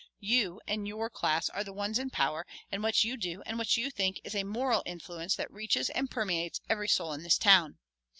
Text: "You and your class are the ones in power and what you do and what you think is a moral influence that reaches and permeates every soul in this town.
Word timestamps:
"You 0.23 0.59
and 0.67 0.87
your 0.87 1.11
class 1.11 1.47
are 1.51 1.63
the 1.63 1.71
ones 1.73 1.99
in 1.99 2.09
power 2.09 2.47
and 2.71 2.81
what 2.81 3.03
you 3.03 3.15
do 3.17 3.43
and 3.43 3.59
what 3.59 3.77
you 3.77 3.91
think 3.91 4.19
is 4.23 4.33
a 4.33 4.43
moral 4.43 4.81
influence 4.83 5.35
that 5.35 5.53
reaches 5.53 5.91
and 5.91 6.09
permeates 6.09 6.59
every 6.67 6.87
soul 6.87 7.13
in 7.13 7.21
this 7.21 7.37
town. 7.37 7.77